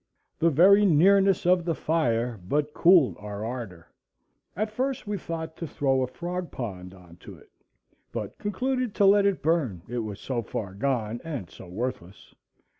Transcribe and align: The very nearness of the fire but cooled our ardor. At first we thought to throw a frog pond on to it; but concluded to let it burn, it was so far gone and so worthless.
The 0.39 0.49
very 0.49 0.83
nearness 0.83 1.45
of 1.45 1.63
the 1.63 1.75
fire 1.75 2.39
but 2.47 2.73
cooled 2.73 3.17
our 3.19 3.45
ardor. 3.45 3.87
At 4.55 4.71
first 4.71 5.05
we 5.05 5.15
thought 5.15 5.55
to 5.57 5.67
throw 5.67 6.01
a 6.01 6.07
frog 6.07 6.49
pond 6.49 6.95
on 6.95 7.17
to 7.17 7.37
it; 7.37 7.51
but 8.11 8.39
concluded 8.39 8.95
to 8.95 9.05
let 9.05 9.27
it 9.27 9.43
burn, 9.43 9.83
it 9.87 9.99
was 9.99 10.19
so 10.19 10.41
far 10.41 10.73
gone 10.73 11.21
and 11.23 11.51
so 11.51 11.67
worthless. 11.67 12.33